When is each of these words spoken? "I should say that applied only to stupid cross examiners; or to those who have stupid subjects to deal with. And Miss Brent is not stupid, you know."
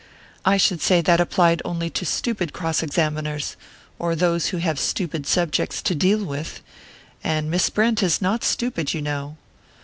"I 0.45 0.57
should 0.57 0.81
say 0.81 1.01
that 1.01 1.21
applied 1.21 1.61
only 1.63 1.91
to 1.91 2.07
stupid 2.07 2.53
cross 2.53 2.81
examiners; 2.81 3.55
or 3.99 4.13
to 4.13 4.15
those 4.15 4.47
who 4.47 4.57
have 4.57 4.79
stupid 4.79 5.27
subjects 5.27 5.79
to 5.83 5.93
deal 5.93 6.25
with. 6.25 6.63
And 7.23 7.51
Miss 7.51 7.69
Brent 7.69 8.01
is 8.01 8.19
not 8.19 8.43
stupid, 8.43 8.95
you 8.95 9.03
know." 9.03 9.37